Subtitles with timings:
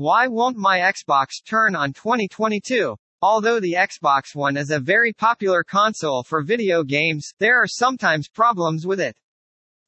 [0.00, 2.96] Why won't my Xbox turn on 2022?
[3.20, 8.26] Although the Xbox One is a very popular console for video games, there are sometimes
[8.26, 9.14] problems with it.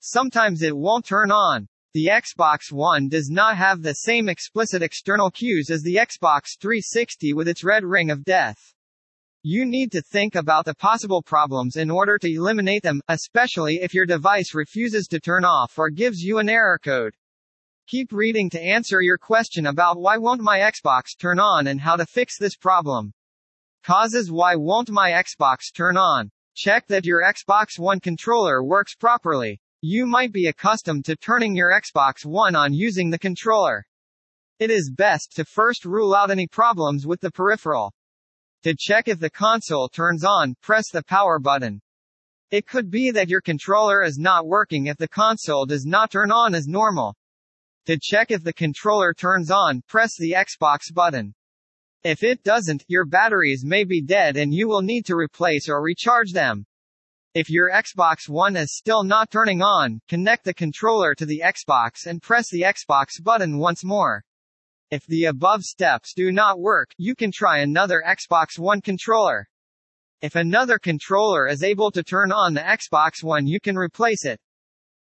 [0.00, 1.66] Sometimes it won't turn on.
[1.94, 7.32] The Xbox One does not have the same explicit external cues as the Xbox 360
[7.32, 8.58] with its red ring of death.
[9.42, 13.94] You need to think about the possible problems in order to eliminate them, especially if
[13.94, 17.14] your device refuses to turn off or gives you an error code.
[17.88, 21.96] Keep reading to answer your question about why won't my Xbox turn on and how
[21.96, 23.12] to fix this problem.
[23.82, 26.30] Causes Why won't my Xbox turn on?
[26.54, 29.60] Check that your Xbox One controller works properly.
[29.80, 33.84] You might be accustomed to turning your Xbox One on using the controller.
[34.60, 37.92] It is best to first rule out any problems with the peripheral.
[38.62, 41.82] To check if the console turns on, press the power button.
[42.52, 46.30] It could be that your controller is not working if the console does not turn
[46.30, 47.16] on as normal.
[47.86, 51.34] To check if the controller turns on, press the Xbox button.
[52.04, 55.82] If it doesn't, your batteries may be dead and you will need to replace or
[55.82, 56.64] recharge them.
[57.34, 62.06] If your Xbox One is still not turning on, connect the controller to the Xbox
[62.06, 64.22] and press the Xbox button once more.
[64.90, 69.48] If the above steps do not work, you can try another Xbox One controller.
[70.20, 74.38] If another controller is able to turn on the Xbox One, you can replace it.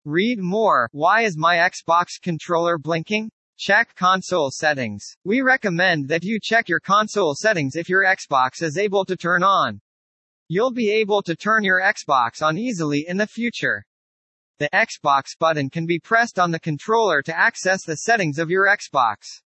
[0.05, 0.87] Read more.
[0.91, 3.31] Why is my Xbox controller blinking?
[3.57, 5.03] Check console settings.
[5.23, 9.41] We recommend that you check your console settings if your Xbox is able to turn
[9.41, 9.81] on.
[10.47, 13.83] You'll be able to turn your Xbox on easily in the future.
[14.59, 18.67] The Xbox button can be pressed on the controller to access the settings of your
[18.67, 19.41] Xbox.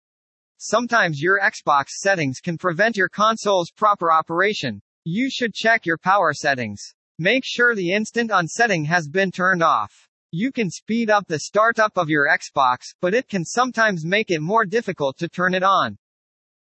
[0.59, 4.81] Sometimes your Xbox settings can prevent your console's proper operation.
[5.03, 6.81] You should check your power settings.
[7.19, 10.09] Make sure the instant on setting has been turned off.
[10.37, 14.41] You can speed up the startup of your Xbox, but it can sometimes make it
[14.41, 15.97] more difficult to turn it on.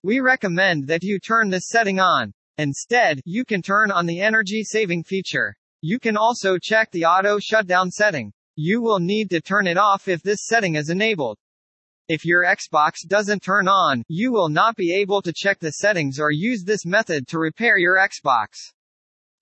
[0.03, 2.33] We recommend that you turn this setting on.
[2.59, 5.55] Instead, you can turn on the energy saving feature.
[5.83, 8.33] You can also check the auto shutdown setting.
[8.57, 11.39] You will need to turn it off if this setting is enabled.
[12.09, 16.19] If your Xbox doesn't turn on, you will not be able to check the settings
[16.19, 18.49] or use this method to repair your Xbox.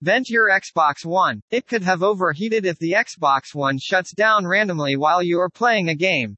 [0.01, 1.41] Vent your Xbox One.
[1.51, 5.89] It could have overheated if the Xbox One shuts down randomly while you are playing
[5.89, 6.37] a game.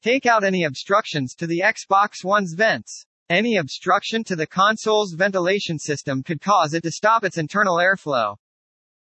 [0.00, 3.04] Take out any obstructions to the Xbox One's vents.
[3.28, 8.36] Any obstruction to the console's ventilation system could cause it to stop its internal airflow.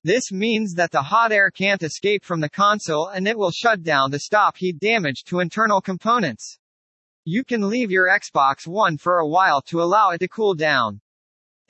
[0.05, 3.83] This means that the hot air can't escape from the console and it will shut
[3.83, 6.61] down to stop heat damage to internal components.
[7.25, 11.01] You can leave your Xbox One for a while to allow it to cool down.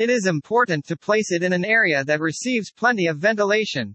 [0.01, 3.95] It is important to place it in an area that receives plenty of ventilation.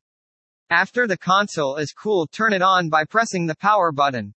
[0.70, 4.36] After the console is cooled turn it on by pressing the power button.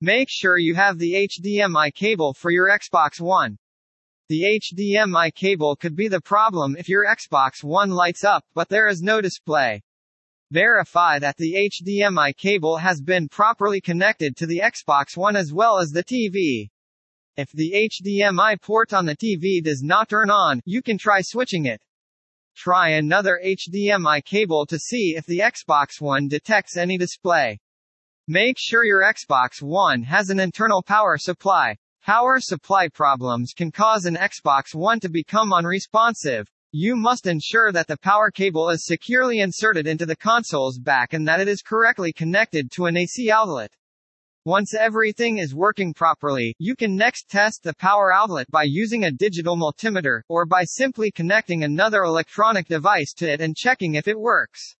[0.00, 3.58] Make sure you have the HDMI cable for your Xbox One.
[4.28, 8.86] The HDMI cable could be the problem if your Xbox One lights up but there
[8.86, 9.82] is no display.
[10.52, 15.80] Verify that the HDMI cable has been properly connected to the Xbox One as well
[15.80, 16.70] as the TV.
[17.34, 21.64] If the HDMI port on the TV does not turn on, you can try switching
[21.64, 21.82] it.
[22.54, 27.58] Try another HDMI cable to see if the Xbox One detects any display.
[28.28, 31.78] Make sure your Xbox One has an internal power supply.
[32.02, 36.46] Power supply problems can cause an Xbox One to become unresponsive.
[36.70, 41.26] You must ensure that the power cable is securely inserted into the console's back and
[41.26, 43.74] that it is correctly connected to an AC outlet.
[44.44, 49.12] Once everything is working properly, you can next test the power outlet by using a
[49.12, 54.18] digital multimeter, or by simply connecting another electronic device to it and checking if it
[54.18, 54.74] works.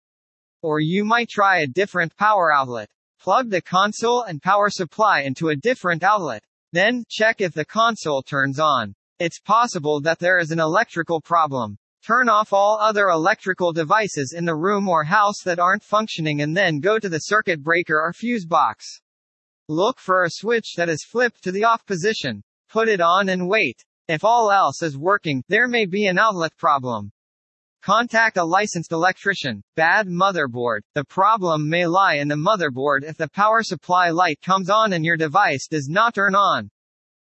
[0.63, 2.91] Or you might try a different power outlet.
[3.21, 6.43] Plug the console and power supply into a different outlet.
[6.73, 8.97] Then, check if the console turns on.
[9.21, 11.79] It's possible that there is an electrical problem.
[12.05, 16.57] Turn off all other electrical devices in the room or house that aren't functioning and
[16.57, 19.01] then go to the circuit breaker or fuse box.
[19.69, 22.43] Look for a switch that is flipped to the off position.
[22.69, 23.85] Put it on and wait.
[24.09, 27.13] If all else is working, there may be an outlet problem.
[27.83, 29.63] Contact a licensed electrician.
[29.77, 30.81] Bad motherboard.
[30.95, 35.05] The problem may lie in the motherboard if the power supply light comes on and
[35.05, 36.71] your device does not turn on.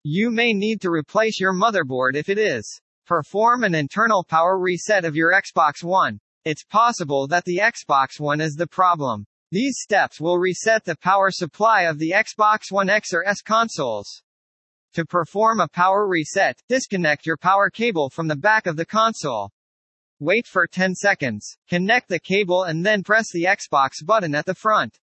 [0.03, 2.81] You may need to replace your motherboard if it is.
[3.06, 6.19] Perform an internal power reset of your Xbox One.
[6.45, 9.25] It's possible that the Xbox One is the problem.
[9.49, 14.21] These steps will reset the power supply of the Xbox One X or S consoles.
[14.91, 19.51] To perform a power reset, disconnect your power cable from the back of the console.
[20.19, 24.53] Wait for 10 seconds, connect the cable and then press the Xbox button at the
[24.53, 24.99] front.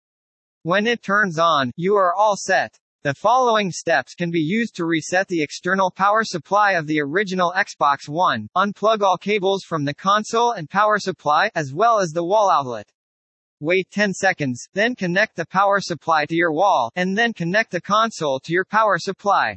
[0.62, 2.78] When it turns on, you are all set.
[3.02, 7.54] The following steps can be used to reset the external power supply of the original
[7.56, 8.48] Xbox One.
[8.54, 12.90] Unplug all cables from the console and power supply, as well as the wall outlet.
[13.64, 17.80] Wait 10 seconds, then connect the power supply to your wall, and then connect the
[17.80, 19.56] console to your power supply.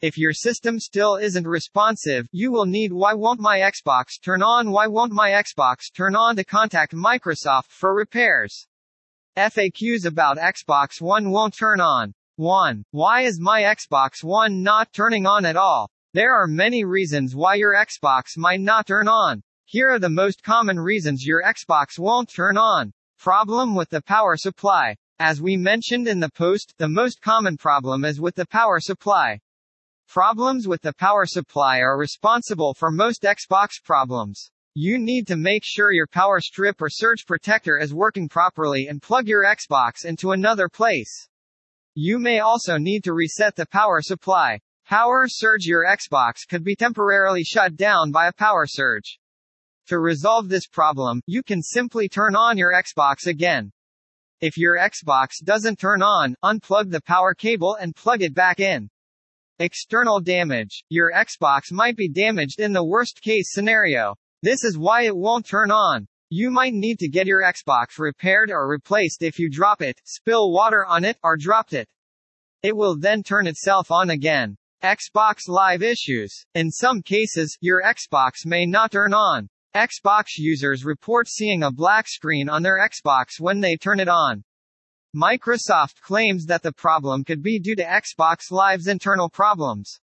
[0.00, 4.70] If your system still isn't responsive, you will need Why won't my Xbox turn on
[4.70, 8.66] Why won't my Xbox turn on to contact Microsoft for repairs.
[9.36, 12.14] FAQs about Xbox One won't turn on.
[12.36, 12.86] 1.
[12.92, 15.90] Why is my Xbox One not turning on at all?
[16.14, 19.42] There are many reasons why your Xbox might not turn on.
[19.66, 22.94] Here are the most common reasons your Xbox won't turn on.
[23.26, 24.94] Problem with the power supply.
[25.18, 29.40] As we mentioned in the post, the most common problem is with the power supply.
[30.08, 34.52] Problems with the power supply are responsible for most Xbox problems.
[34.74, 39.02] You need to make sure your power strip or surge protector is working properly and
[39.02, 41.28] plug your Xbox into another place.
[41.96, 44.60] You may also need to reset the power supply.
[44.86, 49.18] Power surge Your Xbox could be temporarily shut down by a power surge.
[49.88, 53.70] To resolve this problem, you can simply turn on your Xbox again.
[54.40, 58.90] If your Xbox doesn't turn on, unplug the power cable and plug it back in.
[59.60, 60.82] External damage.
[60.88, 64.16] Your Xbox might be damaged in the worst case scenario.
[64.42, 66.08] This is why it won't turn on.
[66.30, 70.50] You might need to get your Xbox repaired or replaced if you drop it, spill
[70.50, 71.88] water on it, or dropped it.
[72.64, 74.56] It will then turn itself on again.
[74.82, 76.44] Xbox Live issues.
[76.56, 79.48] In some cases, your Xbox may not turn on.
[79.76, 84.42] Xbox users report seeing a black screen on their Xbox when they turn it on.
[85.14, 90.00] Microsoft claims that the problem could be due to Xbox Live's internal problems.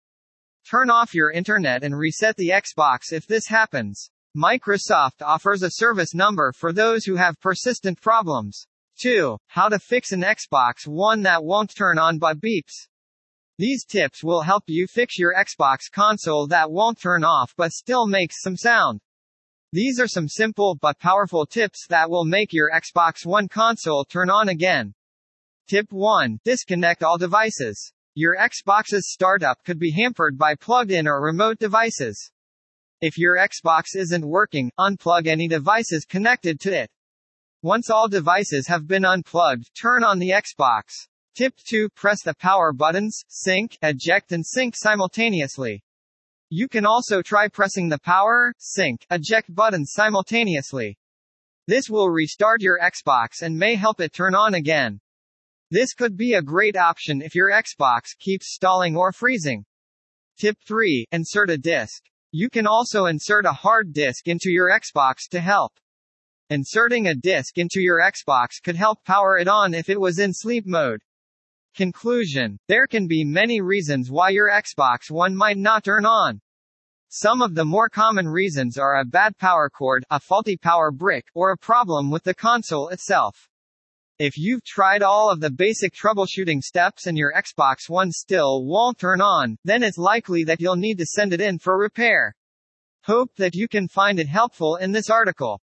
[0.69, 4.11] Turn off your internet and reset the Xbox if this happens.
[4.37, 8.67] Microsoft offers a service number for those who have persistent problems.
[9.01, 9.39] 2.
[9.47, 12.89] How to fix an Xbox One that won't turn on by beeps.
[13.57, 18.09] These tips will help you fix your Xbox console that won't turn off but still
[18.09, 19.01] makes some sound.
[19.73, 24.29] These are some simple but powerful tips that will make your Xbox One console turn
[24.29, 24.95] on again.
[25.69, 26.41] Tip 1.
[26.45, 27.93] Disconnect all devices.
[28.15, 32.33] Your Xbox's startup could be hampered by plugged-in or remote devices.
[33.01, 36.91] If your Xbox isn't working, unplug any devices connected to it.
[37.63, 41.07] Once all devices have been unplugged, turn on the Xbox.
[41.37, 41.91] Tip 2.
[41.91, 45.85] Press the power buttons, sync, eject and sync simultaneously.
[46.53, 50.99] You can also try pressing the power, sync, eject buttons simultaneously.
[51.69, 55.01] This will restart your Xbox and may help it turn on again.
[55.71, 59.65] This could be a great option if your Xbox keeps stalling or freezing.
[60.41, 61.07] Tip 3.
[61.13, 62.03] Insert a disk.
[62.33, 65.79] You can also insert a hard disk into your Xbox to help.
[66.49, 70.33] Inserting a disk into your Xbox could help power it on if it was in
[70.35, 71.01] sleep mode.
[71.77, 72.59] Conclusion.
[72.67, 76.41] There can be many reasons why your Xbox One might not turn on.
[77.09, 81.27] Some of the more common reasons are a bad power cord, a faulty power brick,
[81.35, 83.49] or a problem with the console itself.
[84.19, 88.99] If you've tried all of the basic troubleshooting steps and your Xbox One still won't
[88.99, 92.35] turn on, then it's likely that you'll need to send it in for repair.
[93.05, 95.61] Hope that you can find it helpful in this article.